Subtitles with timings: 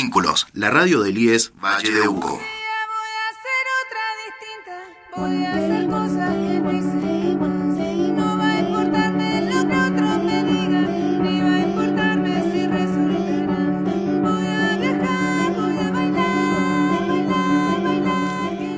[0.00, 2.38] Vínculos, la radio del IES Valle de Uco.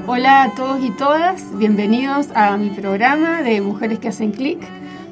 [0.07, 4.59] Hola a todos y todas, bienvenidos a mi programa de Mujeres que hacen clic,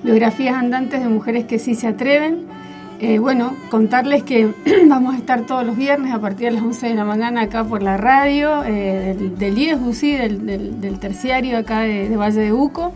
[0.03, 2.58] biografías andantes de mujeres que sí se atreven.
[3.01, 4.53] Eh, bueno, contarles que
[4.89, 7.63] vamos a estar todos los viernes a partir de las 11 de la mañana acá
[7.63, 12.93] por la radio eh, del, del del, del, terciario acá de, Valle de Uco.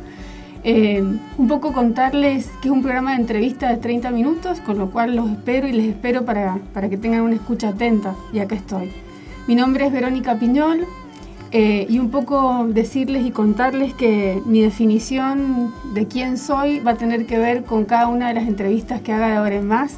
[0.64, 1.02] Eh,
[1.38, 5.14] un poco contarles que es un programa de entrevista de 30 minutos, con lo cual
[5.14, 8.90] los espero y les espero para, para que tengan una escucha atenta, y acá estoy.
[9.46, 10.86] Mi nombre es Verónica Piñol,
[11.54, 16.96] eh, y un poco decirles y contarles que mi definición de quién soy va a
[16.96, 19.96] tener que ver con cada una de las entrevistas que haga de ahora en más.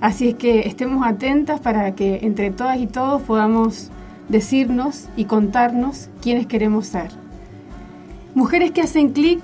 [0.00, 3.90] Así es que estemos atentas para que entre todas y todos podamos
[4.28, 7.10] decirnos y contarnos quiénes queremos ser.
[8.36, 9.40] Mujeres que hacen clic,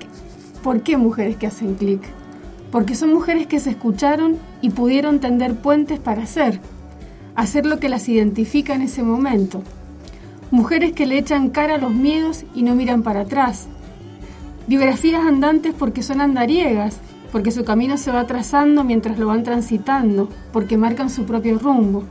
[0.63, 2.01] ¿por qué mujeres que hacen clic?
[2.71, 6.61] Porque son mujeres que se escucharon y pudieron tender puentes para hacer,
[7.35, 9.61] hacer lo que las identifica en ese momento
[10.51, 13.67] Mujeres que le echan cara a los miedos y no miran para atrás.
[14.67, 16.97] Biografías andantes porque son andariegas,
[17.31, 22.03] porque su camino se va trazando mientras lo van transitando, porque marcan su propio rumbo.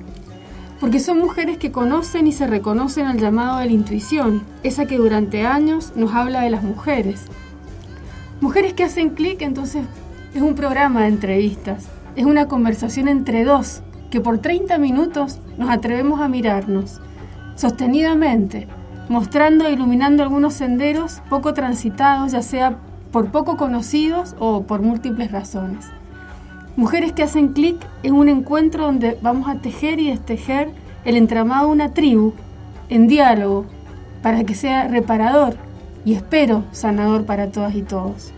[0.81, 4.97] Porque son mujeres que conocen y se reconocen al llamado de la intuición, esa que
[4.97, 7.27] durante años nos habla de las mujeres.
[8.41, 9.85] Mujeres que hacen clic, entonces,
[10.35, 15.69] es un programa de entrevistas, es una conversación entre dos, que por 30 minutos nos
[15.69, 17.03] atrevemos a mirarnos
[17.61, 18.67] sostenidamente,
[19.11, 22.79] mostrando e iluminando algunos senderos poco transitados, ya sea
[23.13, 25.87] por poco conocidos o por múltiples razones.
[26.77, 30.71] Mujeres que hacen clic en un encuentro donde vamos a tejer y destejer
[31.05, 32.33] el entramado de una tribu
[32.89, 33.67] en diálogo
[34.23, 35.57] para que sea reparador
[36.07, 38.33] y espero sanador para todas y todos.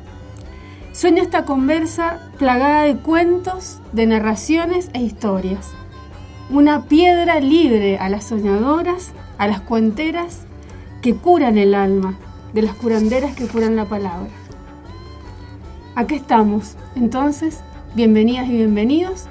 [0.91, 5.71] Sueño esta conversa plagada de cuentos, de narraciones e historias
[6.53, 10.43] una piedra libre a las soñadoras, a las cuenteras
[11.01, 12.15] que curan el alma,
[12.53, 14.31] de las curanderas que curan la palabra.
[15.97, 17.59] Acá estamos, entonces,
[17.97, 19.25] bienvenidas y bienvenidos,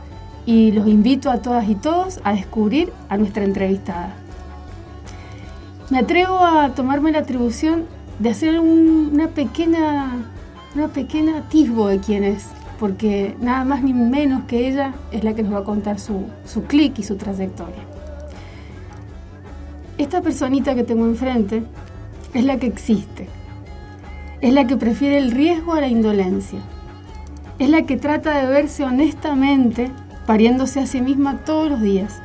[0.46, 4.14] y los invito a todas y todos a descubrir a nuestra entrevistada.
[5.90, 7.86] Me atrevo a tomarme la atribución
[8.20, 10.26] de hacer una pequeña,
[10.76, 12.50] una pequeña atisbo de quién es
[12.82, 16.26] porque nada más ni menos que ella es la que nos va a contar su,
[16.46, 17.91] su clic y su trayectoria.
[20.02, 21.62] Esta personita que tengo enfrente
[22.34, 23.30] es la que existe,
[24.42, 26.58] es la que prefiere el riesgo a la indolencia,
[27.60, 29.92] es la que trata de verse honestamente
[30.26, 32.20] pariéndose a sí misma todos los días,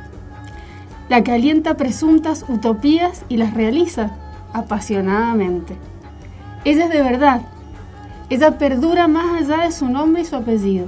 [1.10, 4.16] la que alienta presuntas utopías y las realiza
[4.54, 5.76] apasionadamente.
[6.64, 7.42] Ella es de verdad
[8.30, 10.86] ella perdura más allá de su nombre y su apellido.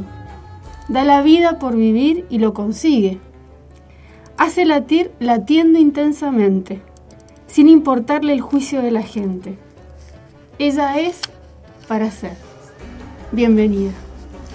[0.89, 3.21] Da la vida por vivir y lo consigue.
[4.39, 6.81] Hace latir latiendo intensamente,
[7.49, 9.59] sin importarle el juicio de la gente.
[10.61, 11.21] Ella es
[11.89, 12.37] para ser.
[13.33, 13.91] Bienvenida.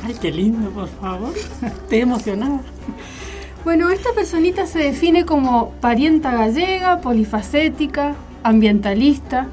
[0.06, 1.34] Ay, qué lindo, por favor.
[1.62, 2.62] Estoy emocionada.
[3.66, 9.50] Bueno, esta personita se define como parienta gallega, polifacética, ambientalista,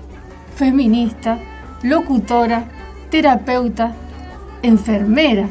[0.55, 1.41] feminista,
[1.83, 2.67] locutora,
[3.11, 3.97] terapeuta,
[4.62, 5.49] enfermera,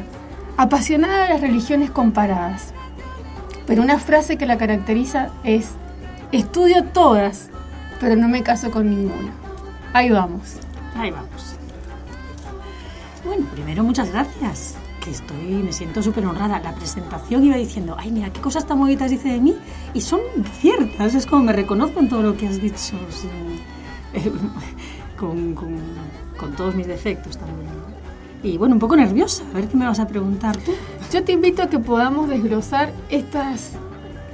[0.56, 2.72] apasionada de las religiones comparadas.
[3.70, 5.68] Pero una frase que la caracteriza es,
[6.32, 7.50] estudio todas,
[8.00, 9.30] pero no me caso con ninguna.
[9.92, 10.56] Ahí vamos.
[10.96, 11.54] Ahí vamos.
[13.24, 16.58] Bueno, primero muchas gracias, que estoy, me siento súper honrada.
[16.58, 19.56] La presentación iba diciendo, ay, mira, qué cosas tan bonitas dice de mí,
[19.94, 20.18] y son
[20.58, 22.98] ciertas, es como me reconozco en todo lo que has dicho,
[25.16, 27.70] con con todos mis defectos también.
[28.42, 30.72] Y bueno, un poco nerviosa, a ver qué me vas a preguntar tú.
[31.12, 33.72] Yo te invito a que podamos desglosar estos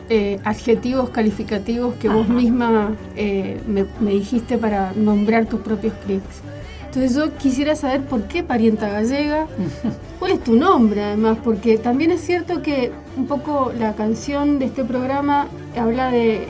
[0.08, 6.42] eh, adjetivos calificativos que vos misma eh, me, dijiste para nombrar tus propios clics.
[6.84, 9.48] Entonces yo quisiera saber por qué parienta gallega,
[10.20, 14.66] cuál es tu nombre además, porque también es cierto que un poco la canción de
[14.66, 16.46] este programa habla de, eh,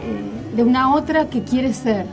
[0.54, 2.04] de una otra que quiere ser.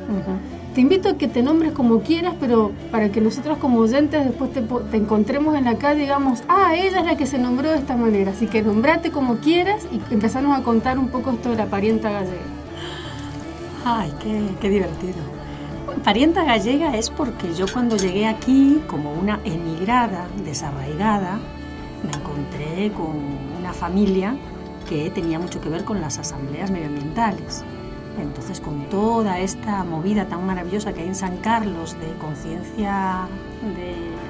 [0.73, 4.49] Te invito a que te nombres como quieras, pero para que nosotros como oyentes después
[4.51, 7.77] te, encontremos en la calle y digamos, ah, ella es la que se nombró de
[7.77, 8.31] esta manera.
[8.31, 12.09] Así que nombrate como quieras y empezamos a contar un poco esto de la parienta
[12.09, 12.41] gallega.
[13.85, 14.11] Ay,
[14.59, 15.17] qué, divertido.
[16.03, 21.37] Parienta gallega es porque yo cuando llegué aquí, como una emigrada, desarraigada,
[22.01, 23.15] me encontré con
[23.59, 24.35] una familia
[24.89, 27.63] que tenía mucho que ver con las asambleas medioambientales.
[28.19, 33.27] Entonces, con toda esta movida tan maravillosa que hay en San Carlos de conciencia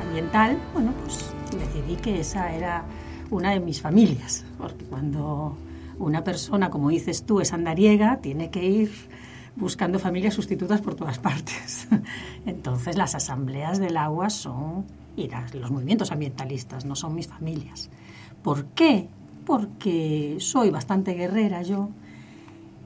[0.08, 2.86] ambiental, bueno, pues decidí que esa era
[3.30, 5.58] una de mis familias, porque cuando
[6.00, 8.92] una persona, como dices tú, es andariega, tiene que ir
[9.56, 11.88] buscando familias sustitutas por todas partes.
[12.46, 14.86] Entonces, las asambleas del agua son,
[15.16, 17.90] y los movimientos ambientalistas no son mis familias.
[18.42, 19.08] ¿Por qué?
[19.46, 21.90] Porque soy bastante guerrera yo,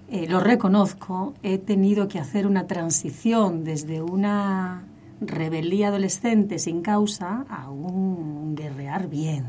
[0.09, 4.85] eh, lo reconozco, he tenido que hacer una transición desde una
[5.19, 9.47] rebeldía adolescente sin causa a un guerrear bien.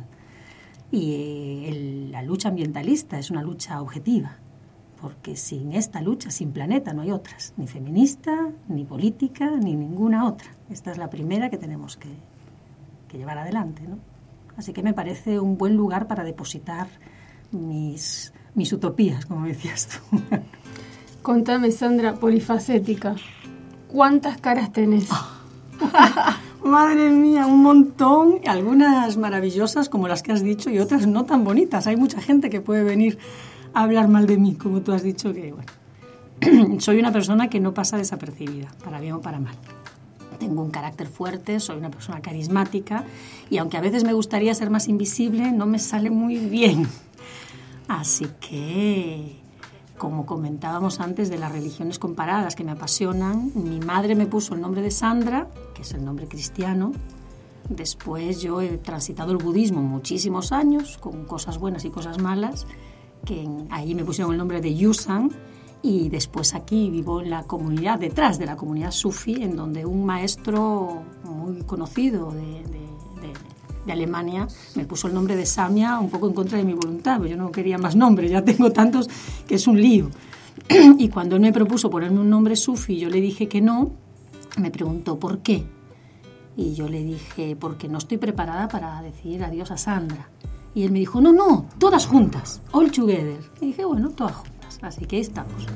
[0.90, 4.38] Y eh, la lucha ambientalista es una lucha objetiva,
[5.00, 10.26] porque sin esta lucha, sin planeta, no hay otras, ni feminista, ni política, ni ninguna
[10.26, 10.48] otra.
[10.70, 12.08] Esta es la primera que tenemos que,
[13.06, 13.82] que llevar adelante.
[13.86, 13.98] ¿no?
[14.56, 16.88] Así que me parece un buen lugar para depositar
[17.52, 20.20] mis, mis utopías, como decías tú.
[21.22, 23.14] Contame, Sandra, polifacética,
[23.86, 25.08] ¿cuántas caras tenés?
[26.64, 31.44] Madre mía, un montón, algunas maravillosas como las que has dicho y otras no tan
[31.44, 31.86] bonitas.
[31.86, 33.18] Hay mucha gente que puede venir
[33.72, 37.60] a hablar mal de mí, como tú has dicho que, bueno, soy una persona que
[37.60, 39.54] no pasa desapercibida, para bien o para mal.
[40.40, 43.04] Tengo un carácter fuerte, soy una persona carismática
[43.50, 46.86] y aunque a veces me gustaría ser más invisible, no me sale muy bien.
[47.88, 49.42] Así que
[49.98, 54.60] como comentábamos antes de las religiones comparadas que me apasionan, mi madre me puso el
[54.60, 56.92] nombre de Sandra, que es el nombre cristiano.
[57.68, 62.66] Después yo he transitado el budismo muchísimos años, con cosas buenas y cosas malas,
[63.24, 65.30] que ahí me pusieron el nombre de Yusan.
[65.82, 70.06] Y después aquí vivo en la comunidad, detrás de la comunidad sufi, en donde un
[70.06, 72.87] maestro muy conocido de
[73.92, 77.30] Alemania, me puso el nombre de Samia un poco en contra de mi voluntad, porque
[77.30, 79.08] yo no quería más nombres, ya tengo tantos
[79.46, 80.10] que es un lío.
[80.98, 83.92] y cuando él me propuso ponerme un nombre sufi, yo le dije que no,
[84.58, 85.64] me preguntó por qué.
[86.56, 90.28] Y yo le dije, porque no estoy preparada para decir adiós a Sandra.
[90.74, 93.38] Y él me dijo, no, no, todas juntas, all together.
[93.60, 94.78] Y dije, bueno, todas juntas.
[94.82, 95.66] Así que ahí estamos.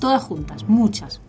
[0.00, 1.20] Todas juntas, muchas.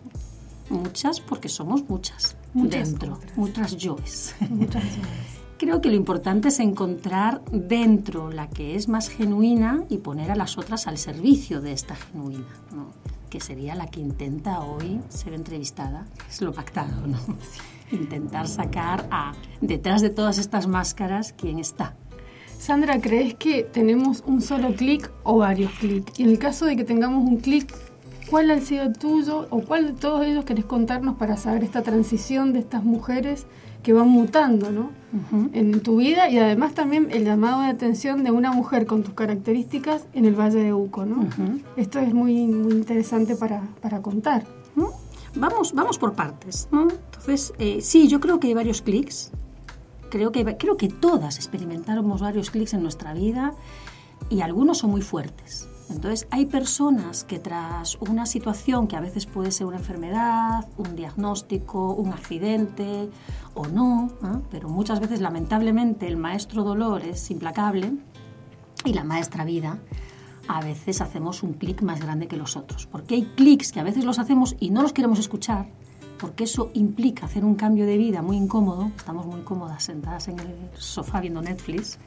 [0.68, 4.34] Muchas porque somos muchas, muchas dentro, muchas yoes.
[4.50, 5.35] Muchas yoes.
[5.58, 10.36] Creo que lo importante es encontrar dentro la que es más genuina y poner a
[10.36, 12.44] las otras al servicio de esta genuina,
[13.30, 17.18] que sería la que intenta hoy ser entrevistada, es lo pactado, ¿no?
[17.90, 19.32] Intentar sacar a
[19.62, 21.94] detrás de todas estas máscaras quién está.
[22.58, 26.20] Sandra, ¿crees que tenemos un solo clic o varios clics?
[26.20, 27.72] Y en el caso de que tengamos un clic,
[28.28, 32.52] ¿cuál ha sido tuyo o cuál de todos ellos querés contarnos para saber esta transición
[32.52, 33.46] de estas mujeres
[33.86, 34.90] que van mutando ¿no?
[35.52, 39.14] en tu vida y además también el llamado de atención de una mujer con tus
[39.14, 41.06] características en el Valle de Uco.
[41.06, 41.24] ¿no?
[41.76, 44.44] Esto es muy, muy interesante para, para contar.
[45.36, 46.66] Vamos, vamos por partes.
[46.72, 49.30] Entonces, eh, sí, yo creo que hay varios clics.
[50.10, 53.52] Creo que, creo que todas experimentamos varios clics en nuestra vida
[54.30, 55.68] y algunos son muy fuertes.
[55.88, 60.96] Entonces, hay personas que tras una situación que a veces puede ser una enfermedad, un
[60.96, 63.08] diagnóstico, un accidente
[63.54, 64.10] o no,
[64.50, 67.92] pero muchas veces lamentablemente el maestro dolor es implacable
[68.84, 69.78] y la maestra vida,
[70.48, 72.86] a veces hacemos un clic más grande que los otros.
[72.86, 75.66] Porque hay clics que a veces los hacemos y no los queremos escuchar,
[76.18, 78.90] porque eso implica hacer un cambio de vida muy incómodo.
[78.96, 81.98] Estamos muy cómodas sentadas en el sofá viendo Netflix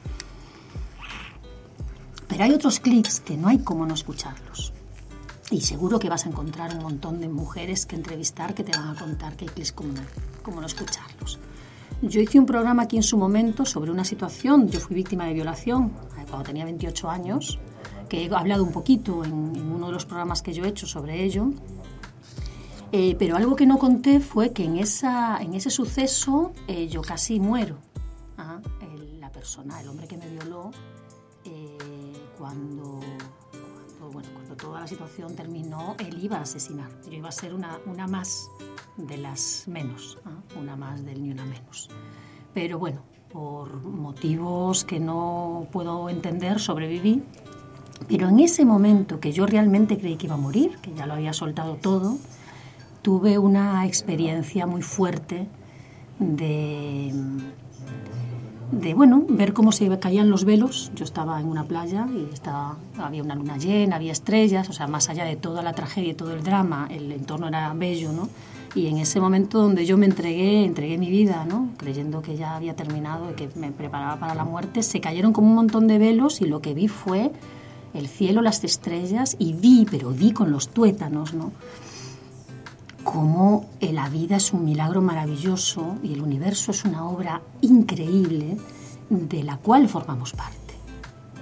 [2.30, 4.72] pero hay otros clics que no hay como no escucharlos.
[5.52, 8.96] Y seguro que vas a encontrar un montón de mujeres que entrevistar que te van
[8.96, 11.40] a contar que hay clics como no, no escucharlos.
[12.04, 15.34] Yo hice un programa aquí en su momento sobre una situación, yo fui víctima de
[15.34, 17.60] violación eh, cuando tenía 28 años,
[18.08, 21.24] que he hablado un poquito en, uno de los programas que yo he hecho sobre
[21.24, 21.50] ello.
[22.92, 27.02] Eh, pero algo que no conté fue que en, esa, en ese suceso eh, yo
[27.02, 27.78] casi muero.
[29.20, 30.72] la persona, el hombre que me violó,
[32.50, 33.00] cuando,
[34.12, 36.90] bueno, cuando toda la situación terminó, él iba a asesinar.
[37.06, 38.50] Yo iba a ser una, una más
[38.98, 40.18] de las menos,
[40.60, 41.90] una más del ni una menos.
[42.56, 43.02] Pero bueno,
[43.32, 47.22] por motivos que no puedo entender, sobreviví.
[48.08, 51.14] Pero en ese momento que yo realmente creí que iba a morir, que ya lo
[51.14, 52.18] había soltado todo,
[53.04, 55.48] tuve una experiencia muy fuerte
[56.18, 57.14] de
[58.72, 60.92] de bueno, ver cómo se caían los velos.
[60.96, 64.88] Yo estaba en una playa y estaba, había una luna llena, había estrellas, o sea,
[64.88, 68.30] más allá de toda la tragedia y todo el drama, el entorno era bello, ¿no?
[68.76, 71.70] Y en ese momento donde yo me entregué, entregué mi vida, ¿no?
[71.78, 75.48] Creyendo que ya había terminado y que me preparaba para la muerte, se cayeron como
[75.48, 77.32] un montón de velos y lo que vi fue
[77.96, 81.52] el cielo, las estrellas y vi, pero vi con los tuétanos, ¿no?
[83.12, 88.56] Cómo la vida es un milagro maravilloso y el universo es una obra increíble
[89.10, 90.76] de la cual formamos parte.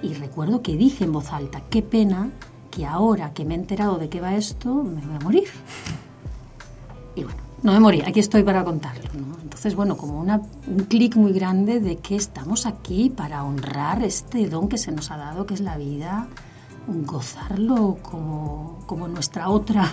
[0.02, 2.30] Y recuerdo que dije en voz alta, qué pena
[2.70, 5.48] que ahora que me he enterado de qué va esto, me voy a morir.
[7.14, 9.10] Y bueno, no me morí, aquí estoy para contarlo.
[9.42, 14.70] Entonces, bueno, como un clic muy grande de que estamos aquí para honrar este don
[14.70, 16.28] que se nos ha dado, que es la vida,
[17.04, 19.92] gozarlo como, como nuestra otra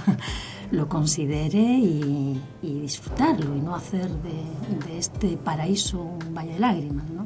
[0.76, 7.10] lo considere y, disfrutarlo y no hacer de, de, este paraíso un valle de lágrimas,
[7.10, 7.26] ¿no?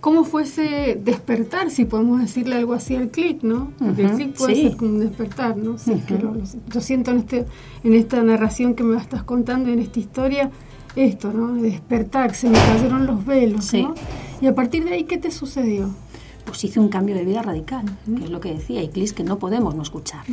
[0.00, 3.72] ¿Cómo fue ese despertar, si podemos decirle algo así al clic, ¿no?
[3.78, 5.76] Porque el clic puede ser como un despertar, ¿no?
[5.76, 7.46] yo siento en, este,
[7.82, 10.50] en esta narración que me estás contando, en esta historia,
[10.94, 11.54] esto, ¿no?
[11.54, 13.94] De despertar, se me cayeron los velos, ¿no?
[14.40, 15.90] Y a partir de ahí, ¿qué te sucedió?
[16.44, 17.84] Pues hice un cambio de vida radical,
[18.16, 20.24] que es lo que decía, y clics que no podemos no escuchar.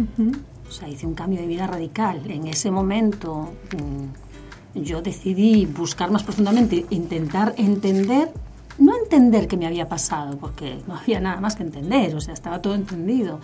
[0.68, 2.30] O sea, hice un cambio de vida radical.
[2.30, 8.32] En ese momento mm, yo decidí buscar más profundamente, intentar entender
[8.78, 12.34] no entender qué me había pasado, porque no había nada más que entender, o sea,
[12.34, 13.40] estaba todo entendido,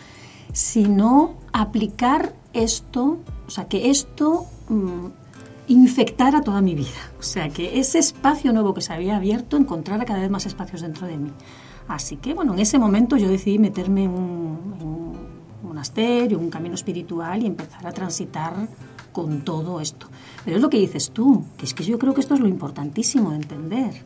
[0.54, 5.08] sino aplicar esto, o sea, que esto mm,
[5.68, 10.06] infectara toda mi vida, o sea, que ese espacio nuevo que se había abierto encontrara
[10.06, 11.32] cada vez más espacios dentro de mí.
[11.88, 15.31] Así que, bueno, en ese momento yo decidí meterme en un, en un
[15.63, 18.53] monasterio, un camino espiritual y empezar a transitar
[19.12, 20.08] con todo esto.
[20.44, 22.48] Pero es lo que dices tú, que es que yo creo que esto es lo
[22.48, 24.03] importantísimo de entender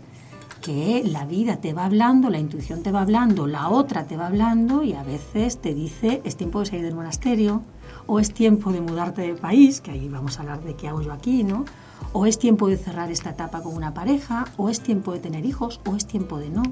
[0.62, 4.28] que la vida te va hablando, la intuición te va hablando, la otra te va
[4.28, 7.62] hablando y a veces te dice es tiempo de salir del monasterio
[8.08, 11.02] o es tiempo de mudarte de país, que ahí vamos a hablar de qué hago
[11.02, 11.66] yo aquí, ¿no?
[12.14, 15.46] O es tiempo de cerrar esta etapa con una pareja, o es tiempo de tener
[15.46, 16.64] hijos, o es tiempo de no.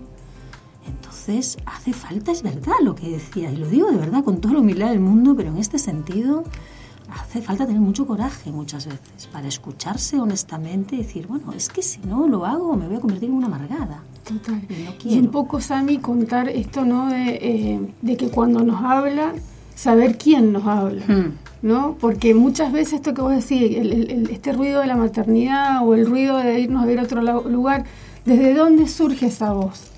[0.88, 4.56] Entonces, hace falta, es verdad lo que decía, y lo digo de verdad con toda
[4.56, 6.44] la humildad del mundo, pero en este sentido,
[7.10, 11.82] hace falta tener mucho coraje muchas veces para escucharse honestamente y decir, bueno, es que
[11.82, 14.04] si no lo hago me voy a convertir en una amargada.
[14.24, 14.62] Total.
[15.04, 17.10] Y, un poco, Sami, contar esto, ¿no?
[17.10, 19.34] De, eh, de, que cuando nos habla,
[19.76, 21.34] saber quién nos habla, hmm.
[21.62, 21.98] ¿no?
[22.00, 23.62] Porque muchas veces esto que vos decís,
[24.30, 27.84] este ruido de la maternidad o el ruido de irnos a ver otro lugar,
[28.26, 29.93] ¿desde dónde surge esa voz?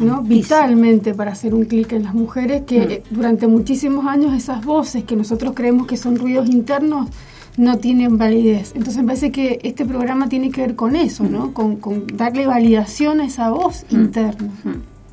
[0.00, 0.22] ¿No?
[0.22, 2.90] vitalmente para hacer un clic en las mujeres que mm.
[2.90, 7.08] eh, durante muchísimos años esas voces que nosotros creemos que son ruidos internos
[7.56, 8.72] no tienen validez.
[8.74, 11.46] Entonces me parece que este programa tiene que ver con eso, ¿no?
[11.46, 11.76] Mm.
[11.76, 13.94] Con, darle validación a esa voz mm.
[13.94, 14.50] interna.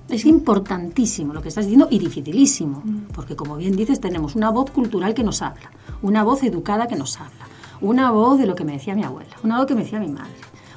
[0.10, 4.72] Es importantísimo lo que estás diciendo y dificilísimo, porque como bien dices, tenemos una voz
[4.72, 7.48] cultural que nos habla, una voz educada que nos habla,
[7.80, 10.10] una voz de lo que me decía mi abuela, una voz que me decía mi
[10.10, 10.34] madre,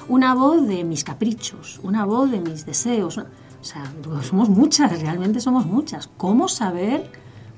[0.07, 3.19] una voz de mis caprichos, una voz de mis deseos.
[3.65, 3.91] O sea,
[4.21, 6.07] somos muchas, realmente somos muchas.
[6.17, 7.09] ¿Cómo saber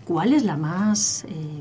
[0.05, 1.59] cuál es la más, eh,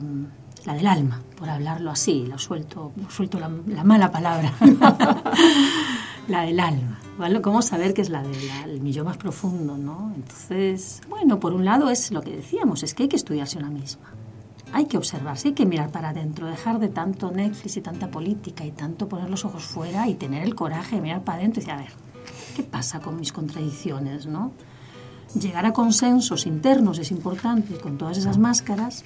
[0.64, 2.26] la del alma, por hablarlo así?
[2.26, 4.52] Lo suelto, suelto la, mala palabra.
[6.28, 7.00] la del alma.
[7.18, 7.40] ¿vale?
[7.40, 9.76] ¿Cómo saber qué es la del millón más profundo?
[9.76, 10.12] ¿no?
[10.14, 13.70] Entonces, bueno, por un lado es lo que decíamos, es que hay que estudiarse una
[13.70, 14.12] misma.
[14.72, 18.64] Hay que observarse, hay que mirar para adentro, dejar de tanto Netflix y tanta política
[18.64, 21.64] y tanto poner los ojos fuera y tener el coraje de mirar para adentro y
[21.64, 22.06] decir, a ver,
[22.54, 24.26] ¿qué pasa con mis contradicciones?
[24.26, 24.52] ¿no?
[25.38, 29.04] Llegar a consensos internos es importante con todas esas máscaras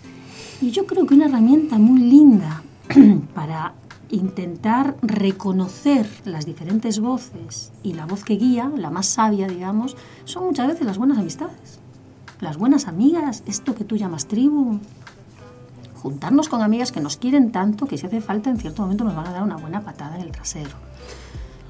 [0.60, 2.62] y yo creo que una herramienta muy linda
[3.34, 3.74] para
[4.10, 10.46] intentar reconocer las diferentes voces y la voz que guía, la más sabia, digamos, son
[10.46, 11.80] muchas veces las buenas amistades,
[12.40, 14.78] las buenas amigas, esto que tú llamas tribu.
[16.02, 19.14] Juntarnos con amigas que nos quieren tanto que si hace falta en cierto momento nos
[19.14, 20.70] van a dar una buena patada en el trasero.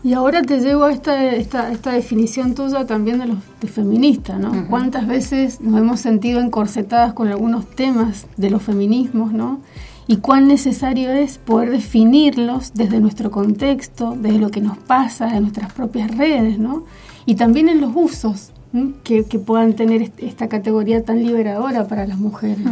[0.03, 4.39] Y ahora te llevo a esta, esta, esta definición tuya también de los de feminista,
[4.39, 4.67] ¿no?
[4.69, 9.61] ¿Cuántas veces nos hemos sentido encorsetadas con algunos temas de los feminismos, ¿no?
[10.07, 15.41] Y cuán necesario es poder definirlos desde nuestro contexto, desde lo que nos pasa, de
[15.41, 16.85] nuestras propias redes, ¿no?
[17.27, 18.53] Y también en los usos
[19.05, 22.67] que, que, puedan tener esta categoría tan liberadora para las mujeres.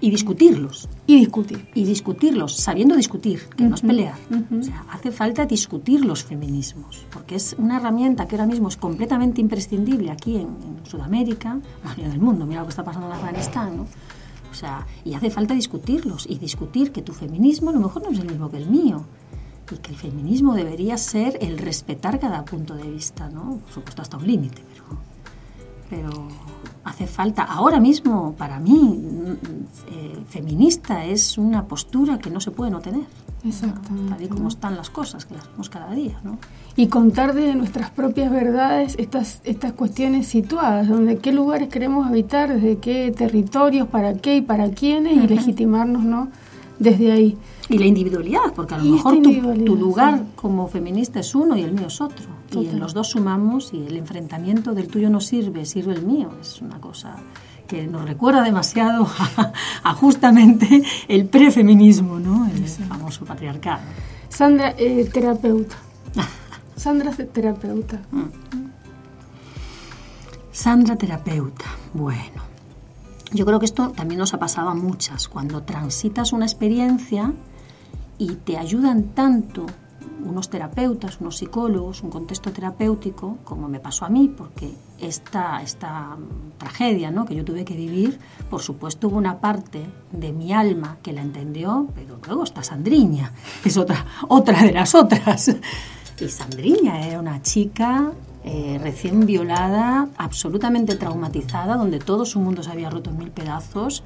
[0.00, 0.88] Y discutirlos.
[1.06, 1.68] Y discutir.
[1.74, 4.16] Y discutirlos, sabiendo discutir, que no es pelear.
[4.58, 8.76] O sea, hace falta discutir los feminismos, porque es una herramienta que ahora mismo es
[8.76, 11.60] completamente imprescindible aquí en, Sudamérica,
[11.96, 12.46] en el mundo.
[12.46, 13.86] Mira lo que está pasando en Afganistán, ¿no?
[14.50, 18.10] O sea, y hace falta discutirlos y discutir que tu feminismo a lo mejor no
[18.10, 19.04] es el mismo que el mío
[19.70, 23.58] y que el feminismo debería ser el respetar cada punto de vista, ¿no?
[23.64, 24.98] Por supuesto hasta un límite, pero
[25.88, 26.10] pero
[26.84, 29.00] hace falta, ahora mismo, para mí,
[29.90, 33.04] eh, feminista es una postura que no se puede no tener.
[33.44, 34.10] Exactamente.
[34.10, 36.38] Tal y como están las cosas, que las vemos cada día, ¿no?
[36.76, 42.52] Y contar de nuestras propias verdades estas, estas cuestiones situadas, donde qué lugares queremos habitar,
[42.52, 46.28] desde qué territorios, para qué y para quiénes, y legitimarnos, ¿no?
[46.78, 47.36] Desde ahí.
[47.68, 50.24] Y la individualidad, porque a lo mejor tu, tu lugar sí.
[50.36, 52.37] como feminista es uno y el mío es otro.
[52.50, 56.30] Y en los dos sumamos y el enfrentamiento del tuyo no sirve, sirve el mío.
[56.40, 57.16] Es una cosa
[57.66, 59.52] que nos recuerda demasiado a,
[59.82, 62.46] a justamente el prefeminismo, ¿no?
[62.46, 63.80] El famoso patriarcado.
[64.28, 65.76] Sandra, eh, terapeuta.
[66.76, 68.00] Sandra es terapeuta.
[70.52, 71.64] Sandra terapeuta.
[71.92, 72.42] Bueno,
[73.32, 75.28] yo creo que esto también nos ha pasado a muchas.
[75.28, 77.32] Cuando transitas una experiencia
[78.16, 79.66] y te ayudan tanto
[80.24, 86.16] unos terapeutas, unos psicólogos, un contexto terapéutico, como me pasó a mí, porque esta, esta
[86.58, 87.24] tragedia ¿no?
[87.24, 88.18] que yo tuve que vivir,
[88.50, 93.32] por supuesto hubo una parte de mi alma que la entendió, pero luego está Sandriña,
[93.62, 95.54] que es otra, otra de las otras.
[96.20, 98.12] Y Sandriña era una chica
[98.44, 104.02] eh, recién violada, absolutamente traumatizada, donde todo su mundo se había roto en mil pedazos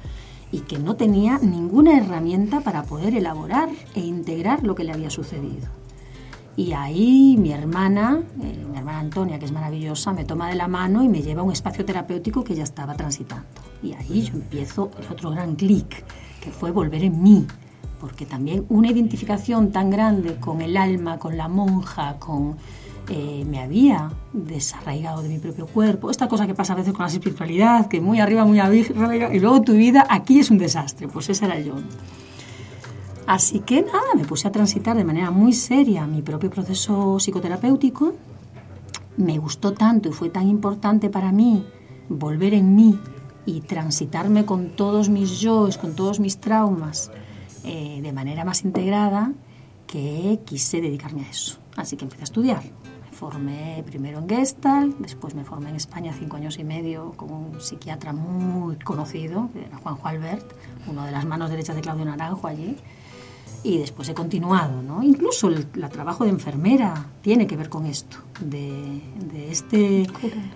[0.51, 5.09] y que no tenía ninguna herramienta para poder elaborar e integrar lo que le había
[5.09, 5.82] sucedido.
[6.55, 10.67] Y ahí mi hermana, eh, mi hermana Antonia, que es maravillosa, me toma de la
[10.67, 13.45] mano y me lleva a un espacio terapéutico que ya estaba transitando.
[13.81, 16.03] Y ahí yo empiezo el otro gran clic,
[16.41, 17.47] que fue volver en mí,
[17.99, 22.57] porque también una identificación tan grande con el alma, con la monja, con...
[23.09, 26.09] eh, me había desarraigado de mi propio cuerpo.
[26.09, 29.39] Esta cosa que pasa a veces con la espiritualidad, que muy arriba, muy arriba, y
[29.39, 31.07] luego tu vida aquí es un desastre.
[31.07, 31.75] Pues ese era yo.
[33.25, 38.13] Así que nada, me puse a transitar de manera muy seria mi propio proceso psicoterapéutico.
[39.15, 41.65] Me gustó tanto y fue tan importante para mí
[42.09, 42.99] volver en mí
[43.45, 47.11] y transitarme con todos mis yoes, con todos mis traumas,
[47.63, 49.31] eh, de manera más integrada,
[49.87, 51.59] que quise dedicarme a eso.
[51.77, 52.63] Así que empecé a estudiar.
[52.63, 57.31] Me formé primero en Gestalt, después me formé en España cinco años y medio con
[57.31, 60.53] un psiquiatra muy conocido, que era Juanjo Albert,
[60.87, 62.75] uno de las manos derechas de Claudio Naranjo allí
[63.63, 65.01] y después he continuado, ¿no?
[65.01, 70.07] Incluso el, el trabajo de enfermera tiene que ver con esto, de, de este,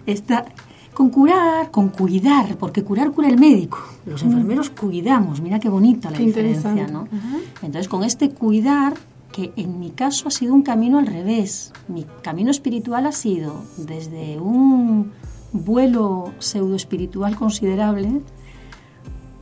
[0.06, 0.46] esta,
[0.94, 6.12] con curar, con cuidar, porque curar cura el médico, los enfermeros cuidamos, mira qué bonita
[6.12, 6.88] la Qué diferencia.
[6.88, 7.08] ¿no?
[7.12, 7.38] Ajá.
[7.62, 8.96] Entonces con este cuidar,
[9.32, 13.62] que en mi caso ha sido un camino al revés, mi camino espiritual ha sido
[13.78, 15.12] desde un
[15.54, 18.22] vuelo pseudo espiritual considerable,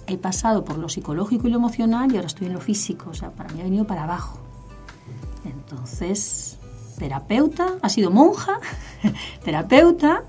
[0.08, 3.14] he pasado por lo psicológico y lo emocional y ahora estoy en lo físico, o
[3.14, 4.40] sea, para mí ha venido para abajo.
[5.44, 6.58] Entonces,
[6.98, 8.60] terapeuta, ha sido monja,
[9.44, 10.24] terapeuta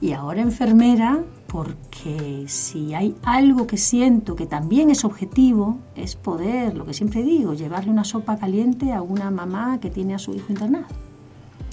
[0.00, 6.76] y ahora enfermera, porque si hay algo que siento que también es objetivo, es poder,
[6.76, 10.34] lo que siempre digo, llevarle una sopa caliente a una mamá que tiene a su
[10.34, 10.86] hijo internado.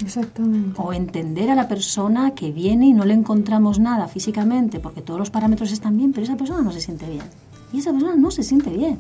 [0.02, 0.80] Exactamente.
[0.82, 5.20] O entender a la persona que viene y no le encontramos nada físicamente, porque todos
[5.20, 7.24] los parámetros están bien, pero esa persona no se siente bien.
[7.72, 9.00] Y esa persona no se siente bien.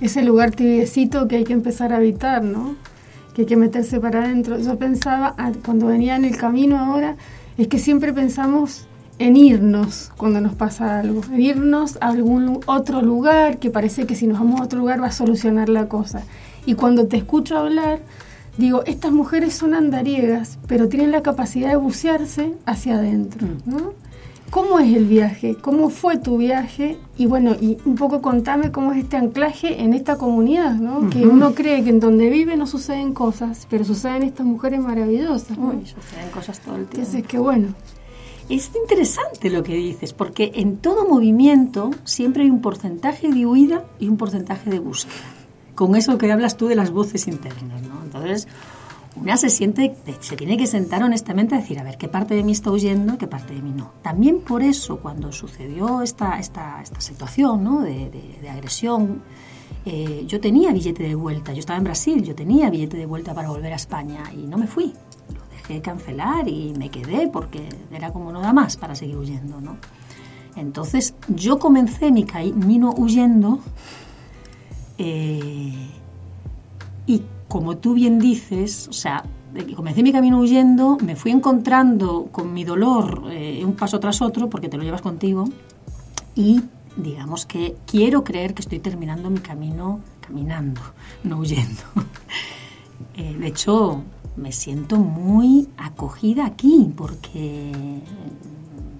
[0.00, 2.74] Ese lugar tibiecito que hay que empezar a habitar, ¿no?
[3.34, 4.58] Que hay que meterse para adentro.
[4.58, 7.16] Yo pensaba, cuando venía en el camino ahora,
[7.56, 8.86] es que siempre pensamos
[9.18, 14.16] en irnos cuando nos pasa algo, en irnos a algún otro lugar que parece que
[14.16, 16.22] si nos vamos a otro lugar va a solucionar la cosa.
[16.66, 18.00] Y cuando te escucho hablar,
[18.56, 23.92] digo, estas mujeres son andariegas, pero tienen la capacidad de bucearse hacia adentro, ¿no?
[24.50, 25.56] ¿Cómo es el viaje?
[25.58, 26.98] ¿Cómo fue tu viaje?
[27.16, 31.08] Y bueno, y un poco contame cómo es este anclaje en esta comunidad, ¿no?
[31.08, 35.56] Que uno cree que en donde vive no suceden cosas, pero suceden estas mujeres maravillosas,
[35.56, 35.68] ¿no?
[35.68, 36.98] Uy, suceden cosas todo el tiempo.
[36.98, 37.68] Entonces, qué bueno.
[38.50, 43.84] Es interesante lo que dices, porque en todo movimiento siempre hay un porcentaje de huida
[43.98, 45.14] y un porcentaje de búsqueda.
[45.74, 48.02] Con eso que hablas tú de las voces internas, ¿no?
[48.04, 48.46] Entonces,
[49.16, 52.42] una se siente, se tiene que sentar honestamente a decir, a ver, qué parte de
[52.44, 53.92] mí está huyendo, qué parte de mí no.
[54.02, 57.80] También por eso, cuando sucedió esta, esta, esta situación ¿no?
[57.82, 59.22] de, de- de agresión,
[59.84, 61.52] eh, yo tenía billete de vuelta.
[61.52, 64.56] Yo estaba en Brasil, yo tenía billete de vuelta para volver a España y no
[64.58, 64.92] me fui.
[65.34, 69.60] Lo dejé cancelar y me quedé porque era como no da más para seguir huyendo,
[69.60, 69.76] ¿no?
[70.56, 73.60] Entonces, yo comencé mi camino huyendo
[74.98, 75.72] eh,
[77.06, 79.24] y como tú bien dices, o sea,
[79.76, 84.48] comencé mi camino huyendo, me fui encontrando con mi dolor eh, un paso tras otro,
[84.48, 85.44] porque te lo llevas contigo,
[86.34, 86.62] y
[86.96, 90.80] digamos que quiero creer que estoy terminando mi camino caminando,
[91.24, 91.82] no huyendo.
[93.14, 94.00] Eh, de hecho,
[94.36, 98.00] me siento muy acogida aquí, porque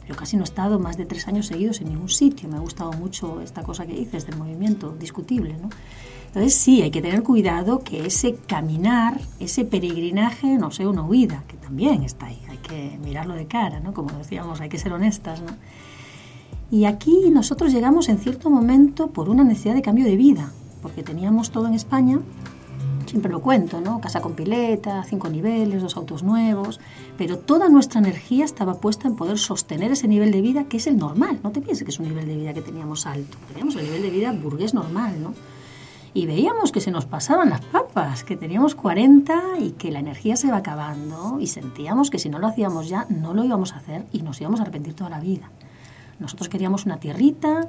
[0.08, 2.48] Yo casi no he estado más de tres años seguidos en ningún sitio.
[2.48, 5.68] Me ha gustado mucho esta cosa que dices del movimiento, discutible, ¿no?
[6.26, 11.44] Entonces sí, hay que tener cuidado que ese caminar, ese peregrinaje no sea una huida,
[11.46, 12.40] que también está ahí.
[12.48, 13.92] Hay que mirarlo de cara, ¿no?
[13.92, 15.52] Como decíamos, hay que ser honestas, ¿no?
[16.70, 21.02] Y aquí nosotros llegamos en cierto momento por una necesidad de cambio de vida, porque
[21.02, 22.18] teníamos todo en España,
[23.12, 24.00] siempre lo cuento, ¿no?
[24.00, 26.80] Casa con pileta, cinco niveles, dos autos nuevos,
[27.18, 30.86] pero toda nuestra energía estaba puesta en poder sostener ese nivel de vida que es
[30.86, 31.38] el normal.
[31.42, 34.00] No te pienses que es un nivel de vida que teníamos alto, teníamos el nivel
[34.00, 35.34] de vida burgués normal, ¿no?
[36.14, 40.36] Y veíamos que se nos pasaban las papas, que teníamos 40 y que la energía
[40.36, 43.76] se iba acabando y sentíamos que si no lo hacíamos ya no lo íbamos a
[43.76, 45.50] hacer y nos íbamos a arrepentir toda la vida.
[46.18, 47.68] Nosotros queríamos una tierrita,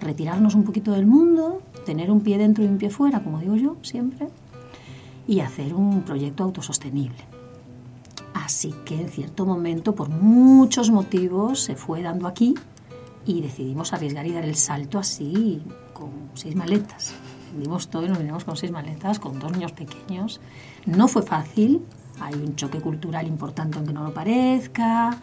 [0.00, 3.56] retirarnos un poquito del mundo, tener un pie dentro y un pie fuera, como digo
[3.56, 4.28] yo siempre,
[5.26, 7.24] y hacer un proyecto autosostenible.
[8.34, 12.54] Así que en cierto momento, por muchos motivos, se fue dando aquí
[13.26, 17.14] y decidimos arriesgar y dar el salto así, con seis maletas.
[17.52, 20.40] Vendimos todo y nos vinimos con seis maletas, con dos niños pequeños.
[20.86, 21.82] No fue fácil,
[22.20, 25.18] hay un choque cultural importante aunque no lo parezca,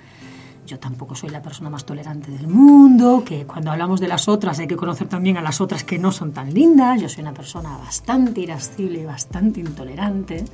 [0.69, 4.60] yo tampoco soy la persona más tolerante del mundo, que cuando hablamos de las otras
[4.60, 7.01] hay que conocer también a las otras que no son tan lindas.
[7.01, 10.45] Yo soy una persona bastante irascible y bastante intolerante.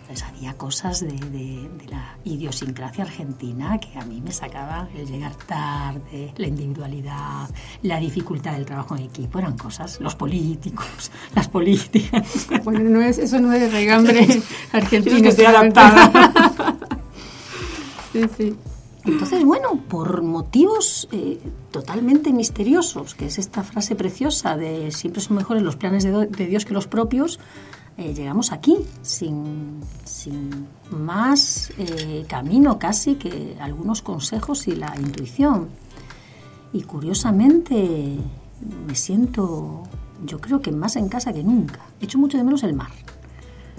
[0.00, 5.34] Entonces había cosas de, de, la idiosincrasia argentina que a mí me sacaban el llegar
[5.34, 7.48] tarde, la individualidad,
[7.82, 12.48] la dificultad del trabajo en equipo, eran cosas, los políticos, las políticas.
[12.64, 15.16] Bueno, no es, eso no es regambre argentino.
[15.16, 16.10] Es que estoy adaptada.
[18.12, 18.56] sí, sí.
[19.06, 21.38] Entonces, bueno, por motivos eh,
[21.70, 26.64] totalmente misteriosos, que es esta frase preciosa de siempre son mejores los planes de, Dios
[26.64, 27.38] que los propios,
[27.98, 35.68] eh, llegamos aquí sin, sin más eh, camino casi que algunos consejos y la intuición.
[36.72, 38.16] Y curiosamente
[38.86, 39.84] me siento,
[40.24, 41.80] yo creo que más en casa que nunca.
[42.00, 42.90] Echo mucho de menos el mar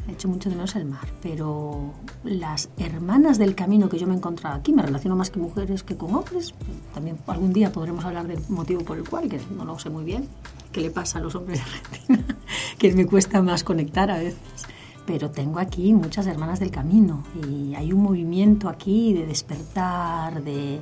[0.07, 1.93] he hecho mucho de menos el mar, pero
[2.23, 5.83] las hermanas del camino que yo me he encontrado aquí, me relaciono más que mujeres
[5.83, 6.53] que con hombres,
[6.93, 10.05] también algún día podremos hablar del motivo por el cual, que no lo sé muy
[10.05, 10.27] bien,
[10.71, 12.37] qué le pasa a los hombres de Argentina,
[12.77, 14.65] que me cuesta más conectar a veces.
[15.05, 20.81] Pero tengo aquí muchas hermanas del camino y hay un movimiento aquí de despertar, de,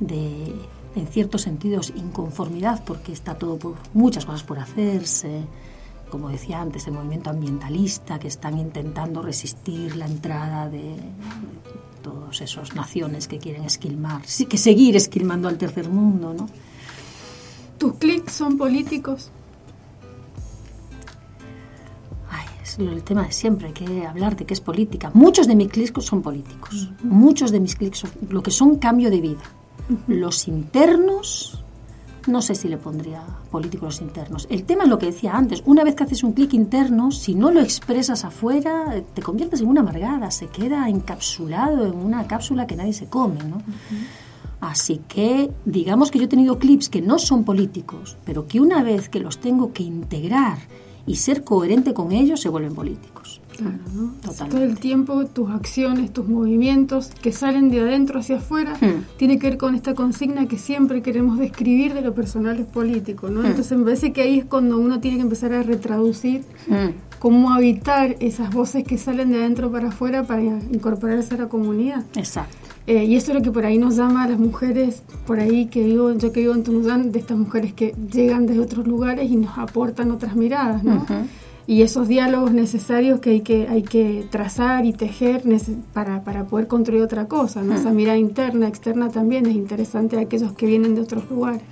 [0.00, 0.54] de
[0.96, 5.44] en ciertos sentidos, inconformidad, porque está todo por muchas cosas por hacerse
[6.10, 10.96] como decía antes, el movimiento ambientalista que están intentando resistir la entrada de,
[12.02, 16.48] todas esas naciones que quieren esquilmar, sí, que seguir esquilmando al tercer mundo, ¿no?
[17.78, 19.30] ¿Tus clics son políticos?
[22.30, 25.10] Ay, es el tema de siempre, hay que hablar de qué es política.
[25.14, 29.10] Muchos de mis clics son políticos, muchos de mis clics son lo que son cambio
[29.10, 29.42] de vida.
[30.06, 31.64] Los internos
[32.26, 34.46] no sé si le pondría políticos internos.
[34.50, 35.62] El tema es lo que decía antes.
[35.66, 39.68] Una vez que haces un clic interno, si no lo expresas afuera, te conviertes en
[39.68, 40.30] una amargada.
[40.30, 43.62] Se queda encapsulado en una cápsula que nadie se come, ¿no?
[44.60, 48.82] Así que digamos que yo he tenido clips que no son políticos, pero que una
[48.82, 50.58] vez que los tengo que integrar
[51.06, 53.39] y ser coherente con ellos, se vuelven políticos.
[54.50, 59.16] Todo el tiempo tus acciones, tus movimientos que salen de adentro hacia afuera, hmm.
[59.16, 63.28] tiene que ver con esta consigna que siempre queremos describir de lo personal es político,
[63.28, 63.42] ¿no?
[63.42, 63.46] Hmm.
[63.46, 67.18] Entonces me parece que ahí es cuando uno tiene que empezar a retraducir hmm.
[67.18, 72.04] cómo habitar esas voces que salen de adentro para afuera para incorporarse a la comunidad.
[72.16, 72.56] Exacto.
[72.86, 75.66] Eh, y eso es lo que por ahí nos llama a las mujeres, por ahí
[75.66, 79.30] que vivo, yo que vivo en Tunuyán, de estas mujeres que llegan desde otros lugares
[79.30, 81.06] y nos aportan otras miradas, ¿no?
[81.70, 85.44] Y esos diálogos necesarios que hay que, hay que trazar y tejer
[85.92, 87.62] para, para poder construir otra cosa.
[87.62, 87.76] ¿no?
[87.76, 91.62] Esa mirada interna, externa también es interesante a aquellos que vienen de otros lugares.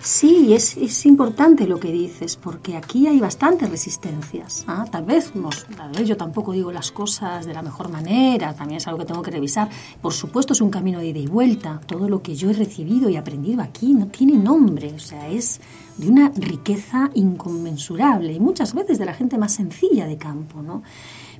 [0.00, 4.64] Sí, es, es, importante lo que dices, porque aquí hay bastantes resistencias.
[4.68, 4.84] ¿ah?
[4.88, 5.32] Tal, vez
[5.76, 9.06] tal vez yo tampoco digo las cosas de la mejor manera, también es algo que
[9.06, 9.68] tengo que revisar.
[10.00, 11.80] Por supuesto es un camino de ida y vuelta.
[11.86, 15.60] Todo lo que yo he recibido y aprendido aquí no tiene nombre, o sea, es
[16.00, 20.82] de una riqueza inconmensurable y muchas veces de la gente más sencilla de campo, ¿no?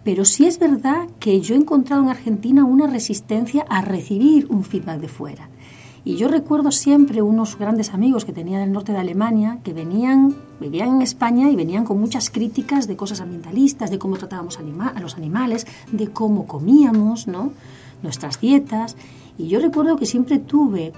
[0.04, 4.64] Pero sí es verdad que yo he encontrado en Argentina una resistencia a recibir un
[4.64, 5.48] feedback de fuera.
[6.04, 10.34] Y yo recuerdo siempre unos grandes amigos que tenía del norte de Alemania que venían,
[10.58, 15.00] vivían en España y venían con muchas críticas de cosas ambientalistas, de cómo tratábamos a
[15.00, 17.52] los animales, de cómo comíamos, ¿no?
[18.02, 18.96] nuestras dietas.
[19.38, 20.92] Y yo recuerdo que siempre tuve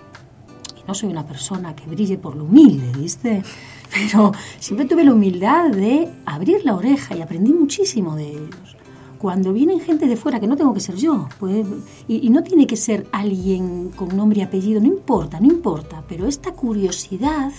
[0.86, 3.42] no soy una persona que brille por lo humilde, ¿viste?
[3.94, 8.76] Pero siempre tuve la humildad de abrir la oreja y aprendí muchísimo de ellos.
[9.18, 11.64] cuando vienen gente de fuera, que no tengo que ser yo, pues,
[12.08, 16.02] y, y, no tiene que ser alguien con nombre y apellido, no importa, no importa,
[16.08, 17.52] pero esta curiosidad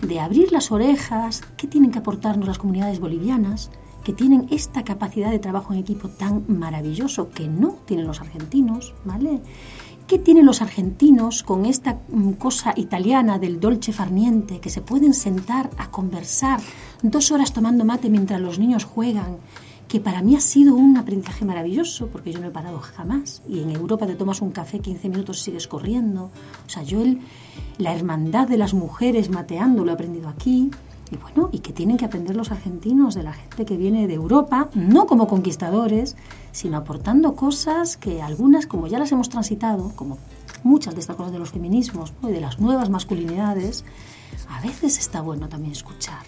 [0.00, 3.70] de abrir las orejas, ¿qué tienen que aportarnos las comunidades bolivianas?
[4.06, 8.94] que tienen esta capacidad de trabajo en equipo tan maravilloso que no tienen los argentinos,
[9.04, 9.40] ¿vale?
[10.06, 15.14] ¿Qué tienen los argentinos con esta mm, cosa italiana del dolce farniente, que se pueden
[15.14, 16.60] sentar a conversar
[17.02, 19.38] dos horas tomando mate mientras los niños juegan?
[19.88, 23.42] que para mí ha sido un aprendizaje maravilloso, porque yo no he parado jamás.
[23.48, 26.32] Y en Europa te tomas un café 15 minutos y sigues corriendo.
[26.66, 27.20] O sea, yo el,
[27.78, 30.70] la hermandad de las mujeres mateando lo he aprendido aquí.
[31.10, 34.14] Y bueno, y que tienen que aprender los argentinos de la gente que viene de
[34.14, 36.16] Europa, no como conquistadores,
[36.52, 40.18] sino aportando cosas que algunas, como ya las hemos transitado, como
[40.64, 43.84] muchas de estas cosas de los feminismos y de las nuevas masculinidades,
[44.48, 46.24] a veces está bueno también escuchar.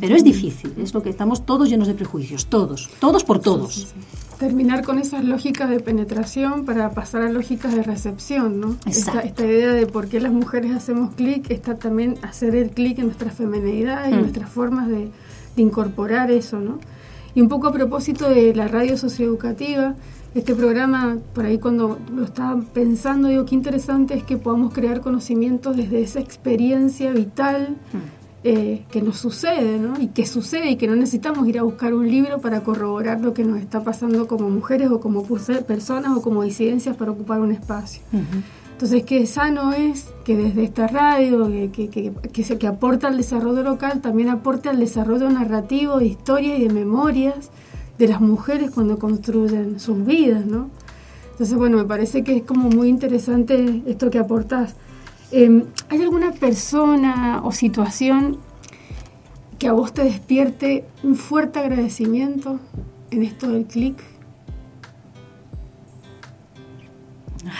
[0.00, 3.94] Pero es difícil, es lo que estamos todos llenos de prejuicios, todos, todos por todos.
[4.38, 8.76] Terminar con esas lógicas de penetración para pasar a lógicas de recepción, ¿no?
[8.86, 12.98] Esta, esta, idea de por qué las mujeres hacemos clic está también hacer el clic
[12.98, 14.20] en nuestras femenidades y mm.
[14.20, 15.10] nuestras formas de,
[15.56, 16.78] de, incorporar eso, ¿no?
[17.34, 19.94] Y un poco a propósito de la radio socioeducativa,
[20.34, 25.00] este programa, por ahí cuando lo estaba pensando, digo, qué interesante es que podamos crear
[25.00, 27.76] conocimientos desde esa experiencia vital.
[27.92, 29.98] Mm eh, que nos sucede, ¿no?
[29.98, 33.32] Y que sucede y que no necesitamos ir a buscar un libro para corroborar lo
[33.32, 35.24] que nos está pasando como mujeres o como
[35.66, 38.02] personas o como disidencias para ocupar un espacio.
[38.72, 43.62] Entonces, qué sano es que desde esta radio, que, que, que, que, aporta al desarrollo
[43.62, 47.50] local, también aporte al desarrollo narrativo de historia y de memorias
[47.96, 50.68] de las mujeres cuando construyen sus vidas, ¿no?
[51.30, 54.74] Entonces, bueno, me parece que es como muy interesante esto que aportas.
[55.30, 58.38] Em, ¿Hay alguna persona o situación
[59.58, 62.60] que a vos te despierte un fuerte agradecimiento
[63.10, 64.02] en esto del clic?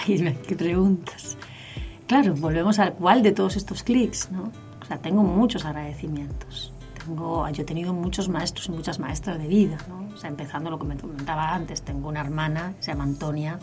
[0.06, 1.36] Ay, qué preguntas.
[2.06, 4.52] Claro, volvemos al cual de todos estos clics, ¿no?
[4.82, 6.72] O sea, tengo muchos agradecimientos.
[7.04, 10.14] Tengo, yo he tenido muchos maestros y muchas maestras de vida, ¿no?
[10.14, 13.58] O sea, empezando lo que me comentaba antes, tengo una hermana, se llama Antonia,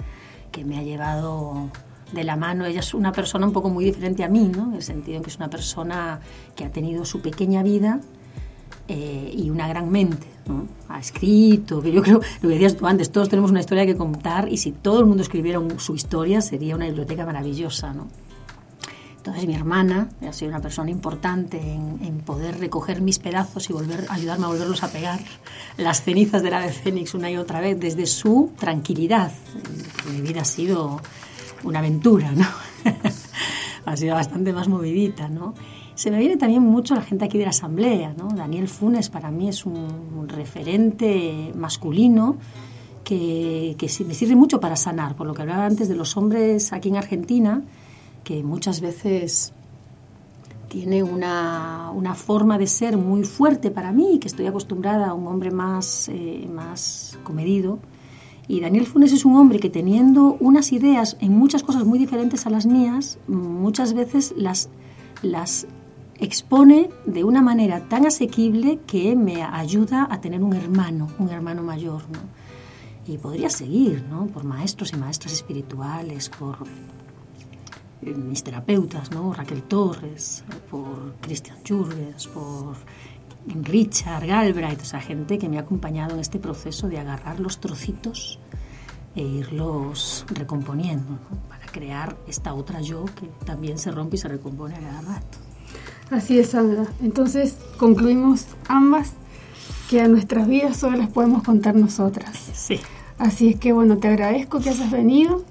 [0.52, 1.70] que me ha llevado
[2.12, 2.66] de la mano.
[2.66, 4.70] Ella es una persona un poco muy diferente a mí, ¿no?
[4.70, 6.20] En el sentido en que es una persona
[6.56, 8.00] que ha tenido su pequeña vida
[8.88, 10.28] eh, y una gran mente.
[10.90, 13.96] Ha escrito, que yo creo, lo que decías tú antes, todos tenemos una historia que
[13.96, 18.08] contar y si todo el mundo escribiera su historia sería una biblioteca maravillosa, ¿no?
[19.16, 23.74] Entonces mi hermana ha sido una persona importante en, en, poder recoger mis pedazos y
[23.74, 25.20] volver, ayudarme a volverlos a pegar
[25.78, 29.32] las cenizas del ave fénix una y otra vez desde su tranquilidad.
[30.12, 31.00] Mi vida ha sido
[31.64, 32.46] una aventura, ¿no?
[33.86, 35.54] ha sido bastante más movidita, ¿no?
[35.96, 38.30] Se me viene también mucho la gente aquí de la asamblea, ¿no?
[38.30, 42.38] Daniel Funes para mí es un, referente masculino
[43.04, 46.72] que, que me sirve mucho para sanar, por lo que hablaba antes de los hombres
[46.72, 47.62] aquí en Argentina,
[48.24, 49.54] que muchas veces
[50.70, 55.28] tiene una, una, forma de ser muy fuerte para mí, que estoy acostumbrada a un
[55.28, 57.80] hombre más, eh, más comedido,
[58.52, 62.46] y Daniel Funes es un hombre que teniendo unas ideas en muchas cosas muy diferentes
[62.46, 64.68] a las mías, muchas veces las,
[65.22, 65.68] las
[66.20, 71.64] expone de una manera tan asequible que me ayuda a tener un hermano, un hermano
[71.64, 72.02] mayor.
[73.08, 74.28] Y podría seguir, ¿no?
[74.28, 76.58] Por maestros y maestras espirituales, por
[78.02, 79.32] eh, mis terapeutas, ¿no?
[79.32, 82.76] Raquel Torres, por Christian Jurges, por
[83.48, 88.40] Richard, Galbraith, esa gente que me ha acompañado en este proceso de agarrar los trocitos
[89.16, 91.18] e irlos recomponiendo
[91.50, 95.38] para crear esta otra yo que también se rompe y se recompone a cada rato.
[96.12, 96.86] Así es, Sandra.
[97.02, 99.14] Entonces concluimos ambas
[99.90, 102.38] que a nuestras vidas solo las podemos contar nosotras.
[102.54, 102.80] Sí.
[103.18, 105.44] Así es que bueno, te agradezco que hayas venido,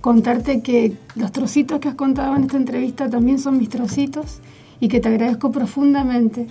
[0.00, 4.40] contarte que los trocitos que has contado en esta entrevista también son mis trocitos
[4.80, 6.46] y que te agradezco profundamente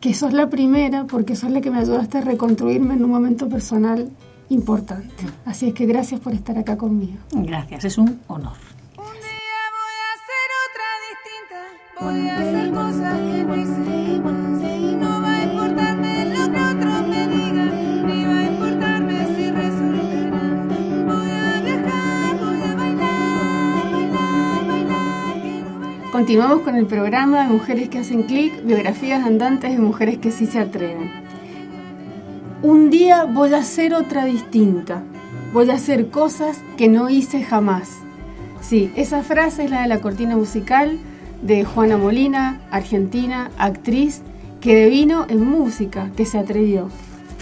[0.00, 3.48] que sos la primera porque sos la que me ayudaste a reconstruirme en un momento
[3.48, 4.10] personal
[4.48, 5.24] importante.
[5.44, 7.18] Así es que gracias por estar acá conmigo.
[7.32, 8.56] Gracias, es un honor.
[8.96, 11.60] Un día voy a hacer otra distinta,
[12.00, 13.89] voy a hacer cosas que no hice.
[26.20, 30.44] Continuamos con el programa de Mujeres que hacen clic, biografías andantes de mujeres que sí
[30.44, 31.10] se atreven.
[32.60, 35.02] Un día voy a hacer otra distinta.
[35.54, 37.88] Voy a hacer cosas que no hice jamás.
[38.60, 40.98] Sí, esa frase es la de la cortina musical
[41.40, 44.20] de Juana Molina, argentina, actriz,
[44.60, 46.90] que devino en música, que se atrevió.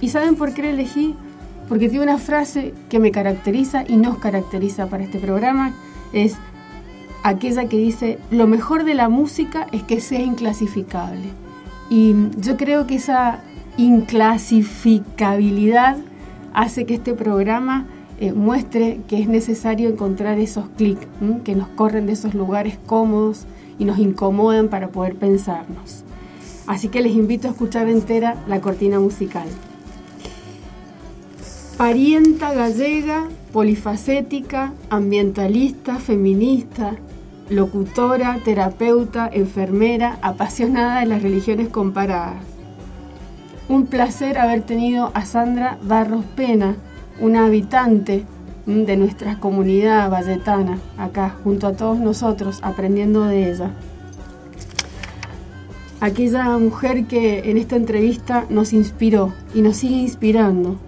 [0.00, 1.16] ¿Y saben por qué la elegí?
[1.68, 5.74] porque tiene una frase que me caracteriza y nos caracteriza para este programa,
[6.14, 6.36] es
[7.22, 11.26] aquella que dice, lo mejor de la música es que sea inclasificable.
[11.90, 13.40] Y yo creo que esa
[13.76, 15.96] inclasificabilidad
[16.52, 17.87] hace que este programa
[18.20, 21.07] eh, muestre que es necesario encontrar esos clics
[21.44, 23.46] que nos corren de esos lugares cómodos
[23.78, 26.02] y nos incomodan para poder pensarnos.
[26.66, 29.46] Así que les invito a escuchar entera la cortina musical.
[31.76, 36.92] Parienta gallega, polifacética, ambientalista, feminista,
[37.50, 42.42] locutora, terapeuta, enfermera, apasionada de las religiones comparadas.
[43.68, 46.76] Un placer haber tenido a Sandra Barros Pena,
[47.20, 48.24] una habitante
[48.66, 53.70] de nuestra comunidad valletana, acá junto a todos nosotros, aprendiendo de ella
[56.00, 60.78] aquella mujer que en esta entrevista nos inspiró y nos sigue inspirando,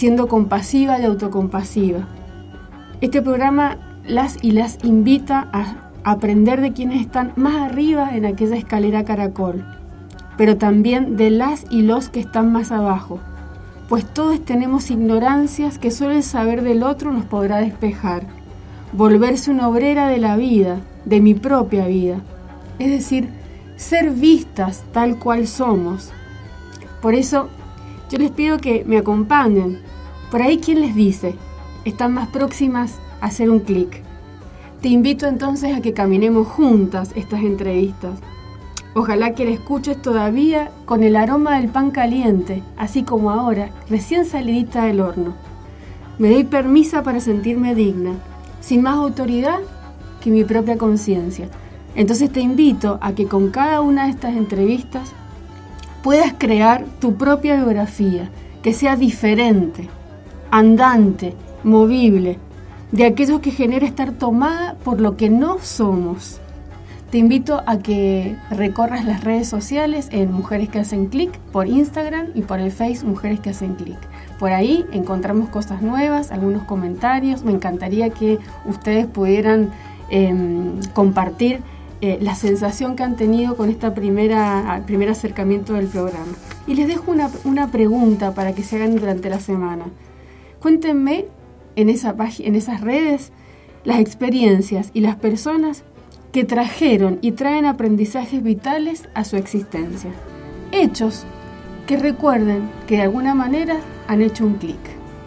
[0.00, 2.08] siendo compasiva y autocompasiva.
[3.02, 8.56] Este programa las y las invita a aprender de quienes están más arriba en aquella
[8.56, 9.62] escalera caracol,
[10.38, 13.20] pero también de las y los que están más abajo,
[13.90, 18.22] pues todos tenemos ignorancias que solo el saber del otro nos podrá despejar,
[18.94, 22.22] volverse una obrera de la vida, de mi propia vida,
[22.78, 23.28] es decir,
[23.76, 26.10] ser vistas tal cual somos.
[27.02, 27.50] Por eso
[28.10, 29.89] yo les pido que me acompañen.
[30.30, 31.34] Por ahí quien les dice,
[31.84, 34.02] están más próximas a hacer un clic.
[34.80, 38.20] Te invito entonces a que caminemos juntas estas entrevistas.
[38.94, 44.24] Ojalá que la escuches todavía con el aroma del pan caliente, así como ahora, recién
[44.24, 45.34] salidita del horno.
[46.18, 48.12] Me doy permisa para sentirme digna,
[48.60, 49.58] sin más autoridad
[50.22, 51.48] que mi propia conciencia.
[51.96, 55.08] Entonces te invito a que con cada una de estas entrevistas
[56.04, 58.30] puedas crear tu propia biografía,
[58.62, 59.88] que sea diferente,
[60.50, 61.34] andante,
[61.64, 62.38] movible,
[62.92, 66.40] de aquellos que genera estar tomada por lo que no somos.
[67.10, 72.28] Te invito a que recorras las redes sociales en Mujeres que hacen clic por Instagram
[72.36, 73.98] y por el Face Mujeres que hacen clic.
[74.38, 77.42] Por ahí encontramos cosas nuevas, algunos comentarios.
[77.44, 79.70] Me encantaría que ustedes pudieran
[80.08, 81.62] em, compartir
[82.00, 84.32] eh, la sensación que han tenido con este primer
[85.10, 86.32] acercamiento del programa.
[86.68, 89.86] Y les dejo una, una, pregunta para que se hagan durante la semana.
[90.60, 91.26] Cuéntenme
[91.76, 93.32] en, esa en esas redes
[93.84, 95.84] las experiencias y las personas
[96.32, 100.10] que trajeron y traen aprendizajes vitales a su existencia.
[100.72, 101.24] Hechos
[101.86, 104.78] que recuerden que de alguna manera han hecho un clic.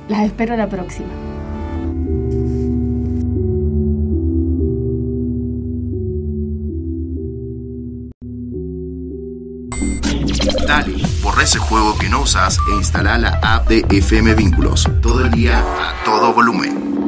[0.08, 1.10] Las espero la próxima.
[11.44, 14.88] Ese juego que no usas e instala la app de FM Vínculos.
[15.02, 17.03] Todo el día a todo volumen.